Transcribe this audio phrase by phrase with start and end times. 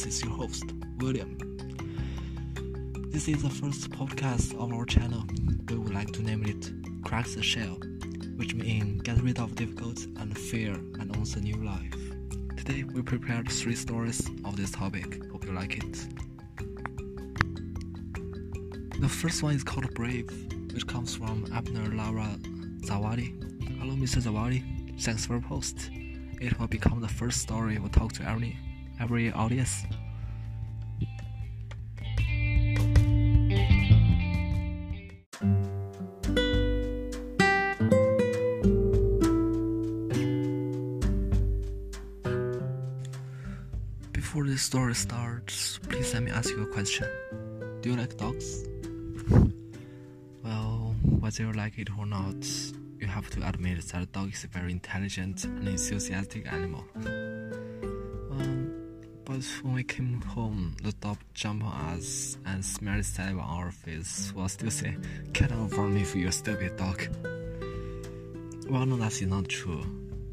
[0.00, 0.64] This is your host,
[0.98, 1.36] William.
[3.10, 5.24] This is the first podcast of our channel.
[5.68, 6.72] We would like to name it
[7.04, 7.76] Crack the Shell,
[8.36, 11.92] which means get rid of difficult and fear and on the new life.
[12.56, 15.22] Today we prepared three stories of this topic.
[15.32, 16.06] Hope you like it.
[19.02, 20.30] The first one is called Brave,
[20.72, 22.38] which comes from Abner Lara
[22.86, 23.36] Zawadi.
[23.78, 24.22] Hello, Mr.
[24.22, 24.98] Zawadi.
[25.02, 25.90] Thanks for the post.
[26.40, 28.56] It will become the first story we'll talk to every
[29.00, 29.84] every audience.
[44.12, 47.08] Before this story starts, please let me ask you a question.
[47.80, 48.64] Do you like dogs?
[50.44, 52.46] Well, whether you like it or not,
[53.00, 56.84] you have to admit that a dog is a very intelligent and enthusiastic animal.
[59.40, 63.70] But when we came home, the dog jumped on us and smeared saliva on our
[63.70, 65.02] face while still saying,
[65.32, 67.00] Get out from me, you stupid dog.
[68.68, 69.82] Well, no, that's not true.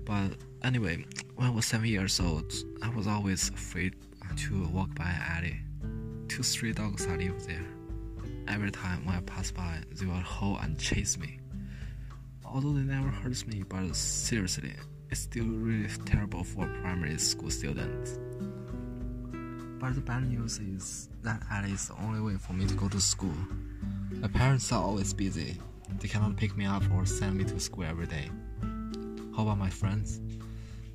[0.04, 1.06] But anyway,
[1.38, 3.96] when I was seven years old, I was always afraid
[4.36, 5.60] to walk by an alley.
[6.28, 7.66] Two stray dogs are live there.
[8.50, 11.40] Every time when I pass by, they will howl and chase me.
[12.44, 14.74] Although they never hurt me, but seriously,
[15.10, 18.27] it's still really terrible for a primary school student.
[19.80, 22.90] But the bad news is that alley is the only way for me to go
[22.90, 23.36] to school.
[24.12, 25.56] My parents are always busy.
[26.00, 28.32] They cannot pick me up or send me to school every day.
[29.36, 30.20] How about my friends?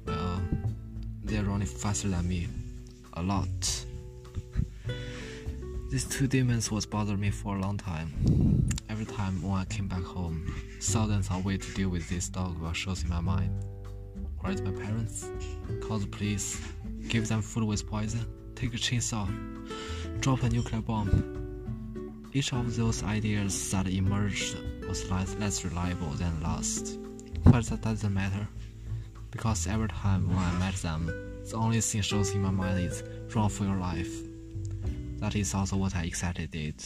[0.05, 0.43] Well,
[1.23, 2.49] they're running faster than me.
[3.13, 3.47] A lot.
[5.91, 8.69] These two demons was bothering me for a long time.
[8.91, 12.59] Every time when I came back home, thousands of ways to deal with this dog
[12.59, 13.65] were shows in my mind.
[14.43, 15.31] Write my parents,
[15.83, 16.61] call the police,
[17.07, 18.27] give them food with poison,
[18.63, 19.27] take a chainsaw,
[20.21, 21.11] drop a nuclear bomb.
[22.33, 24.57] Each of those ideas that emerged
[24.87, 26.97] was less, less reliable than last.
[27.43, 28.47] But that doesn't matter,
[29.33, 31.07] because every time when I met them,
[31.51, 33.03] the only thing shows in my mind is
[33.35, 34.13] run for your life.
[35.19, 36.81] That is also what I exactly did.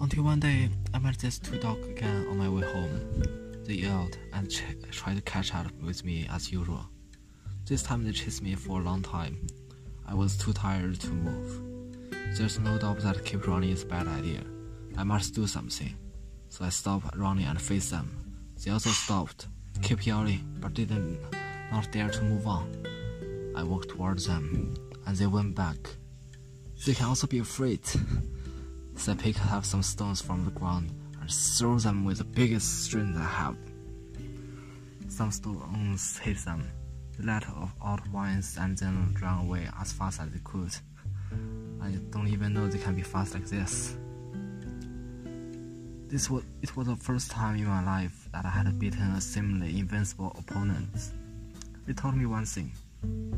[0.00, 3.64] Until one day, I met these two dogs again on my way home.
[3.64, 4.62] They yelled and ch-
[4.92, 6.86] tried to catch up with me as usual.
[7.70, 9.46] This time they chased me for a long time.
[10.04, 11.62] I was too tired to move.
[12.36, 14.42] There's no doubt that keep running is a bad idea.
[14.98, 15.94] I must do something.
[16.48, 18.10] So I stopped running and faced them.
[18.60, 19.46] They also stopped,
[19.82, 21.20] kept yelling, but didn't
[21.70, 22.74] not dare to move on.
[23.54, 24.74] I walked towards them,
[25.06, 25.78] and they went back.
[26.84, 27.86] They can also be afraid.
[28.96, 32.82] So I picked up some stones from the ground and threw them with the biggest
[32.82, 33.56] strength I have.
[35.06, 36.68] Some stones hit them.
[37.20, 37.44] They let
[37.84, 40.74] out whines and then ran away as fast as they could.
[41.82, 43.96] I don't even know they can be fast like this.
[46.08, 49.20] This was it was the first time in my life that I had beaten a
[49.20, 50.88] seemingly invincible opponent.
[51.86, 52.72] It taught me one thing: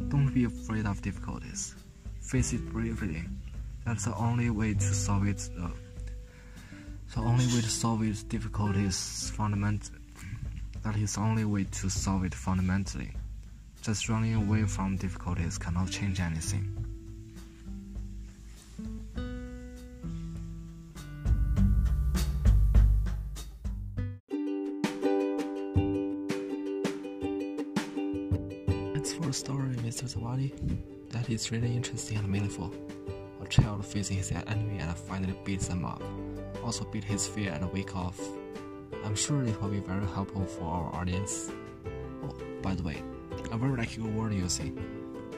[0.09, 1.75] don't be afraid of difficulties.
[2.21, 3.25] Face it bravely.
[3.85, 5.49] That's the only way to solve it.
[5.61, 5.71] Uh,
[7.15, 9.91] the only way to solve its difficulties fundament.
[10.85, 13.13] That is the only way to solve it fundamentally.
[13.83, 16.71] Just running away from difficulties cannot change anything.
[28.95, 30.05] Thanks for the story, Mr.
[30.05, 30.53] Zawadi.
[31.11, 32.73] That is really interesting and meaningful.
[33.43, 36.01] A child facing his enemy and finally beats them up.
[36.63, 38.21] Also beat his fear and wake off.
[39.05, 41.51] I'm sure it will be very helpful for our audience.
[42.23, 42.33] Oh,
[42.63, 43.03] by the way,
[43.51, 44.79] I very like your word using.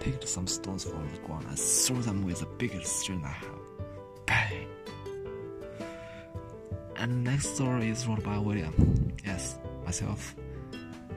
[0.01, 3.59] Picked some stones from the ground and threw them with the biggest strength I have.
[4.27, 4.67] Bang!
[6.97, 9.13] And next story is wrote by William.
[9.25, 10.35] Yes, myself.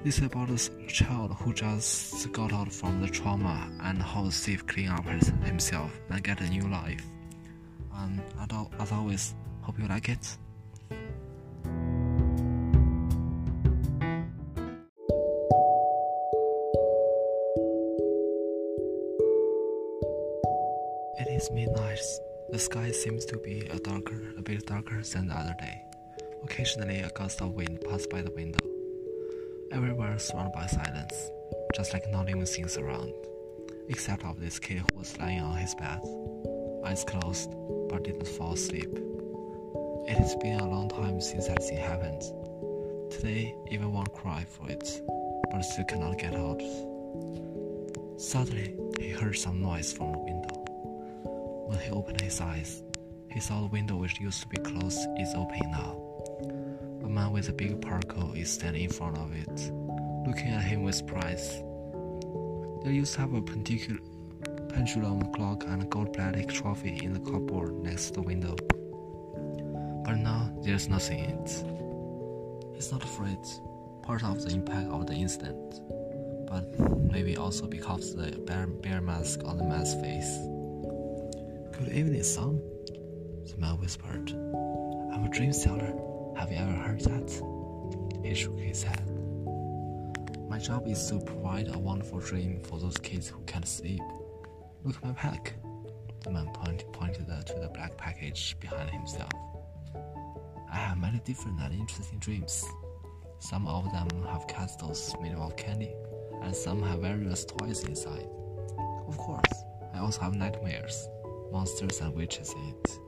[0.04, 4.66] This is about a child who just got out from the trauma and how save
[4.68, 7.04] clean up himself and get a new life.
[7.94, 8.22] And
[8.80, 10.08] as always, hope you like.
[10.08, 10.38] It
[22.52, 25.82] The sky seems to be a darker, a bit darker than the other day.
[26.44, 28.60] Occasionally, a gust of wind passed by the window.
[29.72, 31.32] Everywhere surrounded by silence,
[31.76, 33.12] just like not even things around,
[33.90, 36.00] except of this kid who was lying on his bed,
[36.86, 37.50] eyes closed,
[37.90, 38.96] but didn't fall asleep.
[40.08, 42.22] It has been a long time since that thing happened.
[43.12, 45.02] Today, even one cry for it,
[45.52, 46.62] but still cannot get out.
[48.18, 50.37] Suddenly, he heard some noise from the window.
[51.68, 52.82] When he opened his eyes,
[53.30, 56.02] he saw the window which used to be closed is open now.
[57.04, 59.72] A man with a big parka is standing in front of it,
[60.26, 61.62] looking at him with surprise.
[62.84, 64.00] There used to have a particular
[64.70, 68.56] pendulum clock and a gold-plated trophy in the cupboard next to the window.
[70.06, 71.50] But now there's nothing in it.
[72.76, 73.40] He's not afraid,
[74.04, 75.82] part of the impact of the incident,
[76.48, 76.80] but
[77.12, 80.57] maybe also because of the bear mask on the man's face.
[81.78, 82.60] Good evening, son,
[83.46, 84.32] the man whispered.
[84.32, 85.94] I'm a dream seller.
[86.36, 87.30] Have you ever heard that?
[88.24, 89.08] He shook his head.
[90.50, 94.02] My job is to provide a wonderful dream for those kids who can't sleep.
[94.84, 95.54] Look at my pack.
[96.24, 99.30] The man point, pointed to the black package behind himself.
[100.72, 102.66] I have many different and interesting dreams.
[103.38, 105.94] Some of them have castles made of candy,
[106.42, 108.28] and some have various toys inside.
[109.08, 109.64] Of course,
[109.94, 111.08] I also have nightmares,
[111.52, 113.00] monsters, and witches it.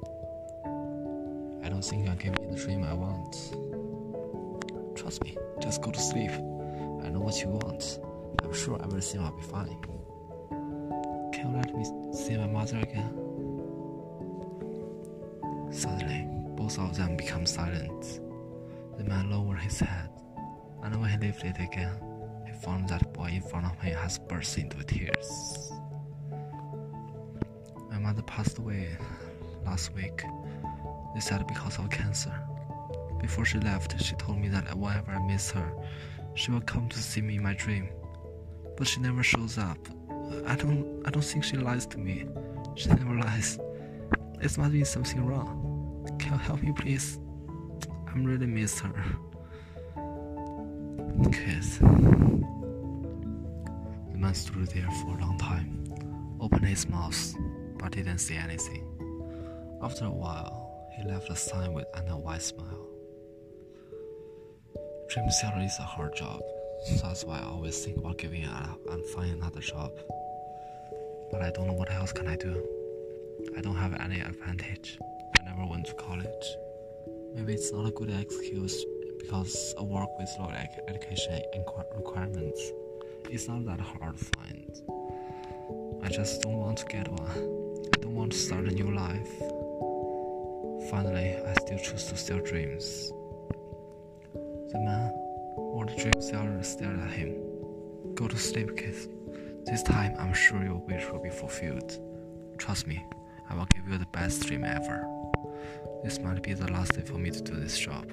[1.63, 3.35] I don't think give me the dream I want.
[4.95, 6.31] Trust me, just go to sleep.
[6.31, 7.99] I know what you want.
[8.43, 9.77] I'm sure everything will be fine.
[11.33, 13.13] Can you let me see my mother again?
[15.71, 18.21] Suddenly, both of them become silent.
[18.97, 20.09] The man lowered his head,
[20.83, 21.95] and when he lifted it again,
[22.45, 25.71] he found that boy in front of him has burst into tears.
[28.09, 28.97] Mother passed away
[29.63, 30.23] last week.
[31.13, 32.33] They said because of cancer.
[33.21, 35.71] Before she left, she told me that whenever I miss her,
[36.33, 37.87] she will come to see me in my dream.
[38.77, 39.77] But she never shows up.
[40.47, 42.25] I don't I don't think she lies to me.
[42.73, 43.59] She never lies.
[44.41, 46.07] It must be something wrong.
[46.17, 47.19] Can you help me please?
[48.07, 49.05] I'm really miss her.
[51.31, 51.77] Kiss.
[51.77, 51.85] The
[54.17, 55.83] man stood there for a long time,
[56.41, 57.35] opened his mouth,
[57.79, 58.85] but didn't say anything.
[59.81, 62.85] After a while, he left the sign with an a wide smile.
[65.09, 66.41] Dream seller is a hard job,
[66.85, 69.91] so that's why I always think about giving up and finding another job.
[71.31, 72.63] But I don't know what else can I do.
[73.57, 74.99] I don't have any advantage.
[75.39, 76.57] I never went to college.
[77.33, 78.83] Maybe it's not a good excuse
[79.19, 80.51] because I work with low
[80.87, 81.41] education
[81.95, 82.61] requirements.
[83.29, 84.81] It's not that hard to find.
[86.03, 87.58] I just don't want to get one.
[88.01, 89.39] Don't want to start a new life.
[90.89, 93.11] Finally, I still choose to sell dreams.
[94.33, 95.11] The man
[95.55, 97.35] or the dream seller stared at him.
[98.15, 98.95] Go to sleep, kid.
[99.65, 101.99] This time I'm sure your wish will be fulfilled.
[102.57, 103.05] Trust me,
[103.49, 105.07] I will give you the best dream ever.
[106.03, 108.11] This might be the last day for me to do this job.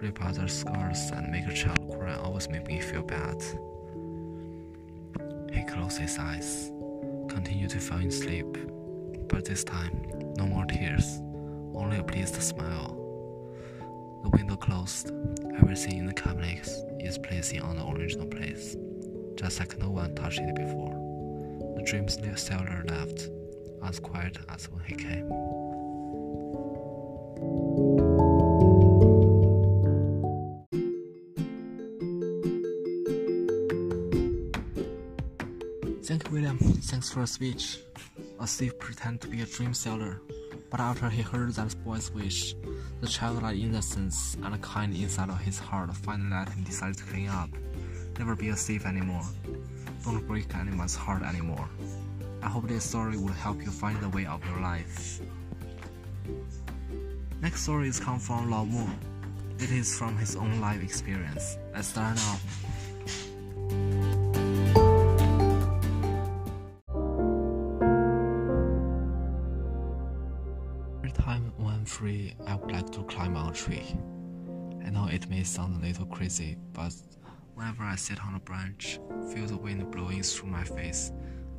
[0.00, 3.42] Rip other scars and make a child cry always make me feel bad.
[5.52, 6.70] He closed his eyes,
[7.28, 8.56] continued to fall in sleep,
[9.30, 9.92] but this time,
[10.36, 11.20] no more tears,
[11.74, 12.96] only a pleased smile.
[14.24, 15.12] The window closed,
[15.56, 16.68] everything in the cabinet
[16.98, 18.76] is placing on the original place,
[19.36, 20.90] just like no one touched it before.
[21.76, 23.30] The dream seller left,
[23.84, 25.28] as quiet as when he came.
[36.02, 36.58] Thank you, William.
[36.58, 37.78] Thanks for the speech.
[38.40, 40.22] A thief pretended to be a dream seller,
[40.70, 42.54] but after he heard that boy's wish,
[43.02, 47.28] the childlike innocence and kind inside of his heart finally let him decide to clean
[47.28, 47.50] up.
[48.18, 49.26] Never be a thief anymore.
[50.04, 51.68] Don't break anyone's heart anymore.
[52.42, 55.20] I hope this story will help you find the way of your life.
[57.42, 58.86] Next story is come from Lao Mu.
[59.58, 61.58] It is from his own life experience.
[61.74, 62.38] Let's start now.
[72.10, 73.96] I would like to climb on a tree.
[74.84, 76.92] I know it may sound a little crazy, but
[77.54, 78.98] whenever I sit on a branch,
[79.32, 81.12] feel the wind blowing through my face,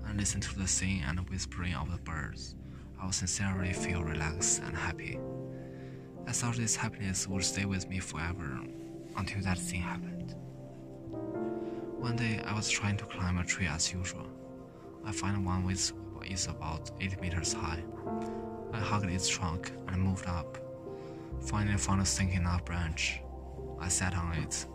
[0.05, 2.55] and listen to the singing and whispering of the birds,
[3.00, 5.17] I will sincerely feel relaxed and happy.
[6.27, 8.60] I thought this happiness would stay with me forever
[9.15, 10.36] until that thing happened.
[11.98, 14.27] One day, I was trying to climb a tree as usual.
[15.05, 15.93] I found one which
[16.29, 17.84] is about 8 meters high.
[18.74, 20.58] I hugged its trunk and moved up.
[21.42, 23.22] Finally found a sinking up branch.
[23.80, 24.66] I sat on it.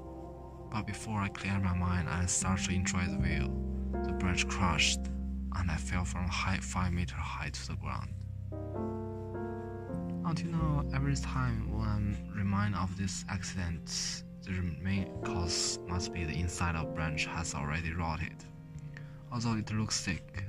[0.70, 3.48] But before I cleared my mind and started to enjoy the view,
[4.04, 5.00] the branch crushed
[5.56, 8.10] and I fell from a high 5 meter height to the ground.
[10.24, 14.50] Until now, every time when I'm reminded of this accident, the
[14.82, 18.44] main cause must be the inside of branch has already rotted.
[19.32, 20.44] although it looks thick,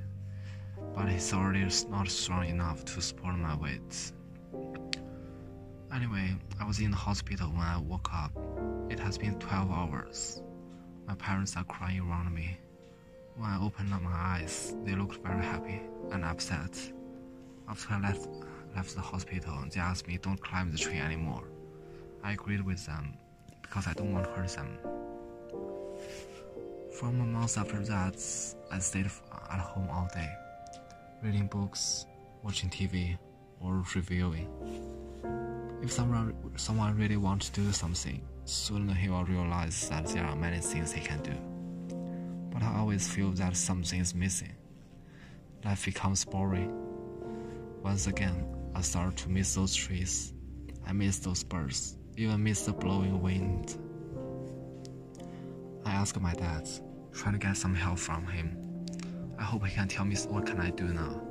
[0.96, 4.12] but it's already not strong enough to support my weight.
[5.94, 8.32] Anyway, I was in the hospital when I woke up.
[8.90, 10.42] It has been 12 hours.
[11.08, 12.58] My parents are crying around me.
[13.36, 15.82] When I opened up my eyes, they looked very happy
[16.12, 16.78] and upset.
[17.70, 18.28] After I left,
[18.76, 21.44] left the hospital, they asked me don't climb the tree anymore.
[22.24, 23.16] I agreed with them
[23.62, 24.78] because I don't want to hurt them.
[26.92, 28.16] From a month after that,
[28.72, 30.30] I stayed at home all day,
[31.24, 32.06] reading books,
[32.44, 33.18] watching TV,
[33.60, 34.48] or reviewing.
[35.82, 40.36] If someone someone really wants to do something, soon he will realize that there are
[40.36, 41.34] many things he can do.
[42.52, 44.54] But I always feel that something is missing.
[45.66, 46.72] Life becomes boring.
[47.82, 48.46] Once again,
[48.76, 50.34] I start to miss those trees.
[50.86, 53.76] I miss those birds, even miss the blowing wind.
[55.84, 56.70] I ask my dad,
[57.12, 58.67] trying to get some help from him.
[59.40, 61.22] I hope he can tell me what can I do now.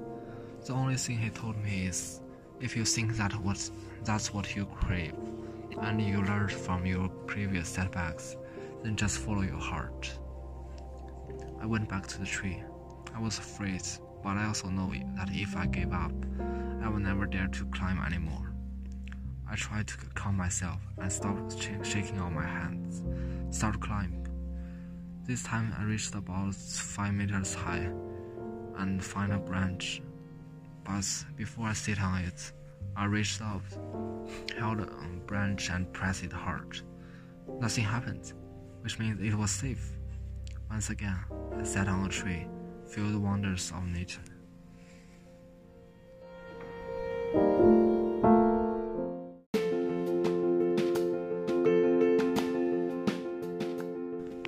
[0.64, 2.20] The only thing he told me is
[2.60, 3.70] if you think that what,
[4.04, 5.14] that's what you crave,
[5.80, 8.36] and you learned from your previous setbacks,
[8.82, 10.18] then just follow your heart.
[11.60, 12.62] I went back to the tree.
[13.14, 13.82] I was afraid,
[14.22, 16.12] but I also know that if I gave up,
[16.82, 18.52] I would never dare to climb anymore.
[19.48, 21.36] I tried to calm myself and stop
[21.82, 23.02] shaking out my hands,
[23.56, 24.25] start climbing.
[25.26, 27.90] This time I reached about 5 meters high
[28.78, 30.00] and find a branch
[30.86, 31.04] but
[31.36, 32.52] before I sit on it,
[32.94, 33.62] I reached out,
[34.56, 34.86] held a
[35.26, 36.80] branch, and pressed it hard.
[37.60, 38.32] Nothing happened,
[38.82, 39.98] which means it was safe.
[40.70, 41.18] Once again,
[41.58, 42.46] I sat on a tree,
[42.94, 44.20] the wonders of nature.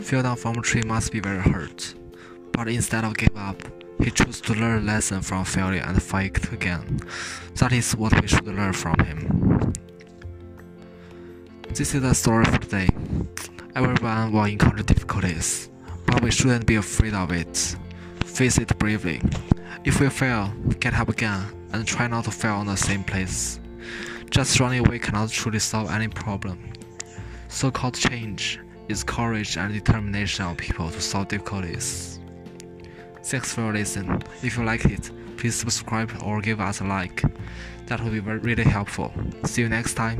[0.08, 1.94] Fell down from a tree must be very hurt,
[2.52, 3.60] but instead of give up,
[4.02, 6.98] he chose to learn a lesson from failure and fight again.
[7.56, 9.74] That is what we should learn from him.
[11.74, 12.88] This is the story for today.
[13.76, 15.68] Everyone will encounter difficulties,
[16.06, 17.76] but we shouldn't be afraid of it.
[18.24, 19.20] Face it bravely.
[19.84, 23.60] If we fail, get up again and try not to fail on the same place.
[24.30, 26.72] Just running away cannot truly solve any problem.
[27.48, 32.20] So called change is courage and determination of people to solve difficulties.
[33.22, 34.22] Thanks for listening.
[34.42, 37.22] If you liked it, please subscribe or give us a like.
[37.86, 39.12] That would be really helpful.
[39.44, 40.18] See you next time.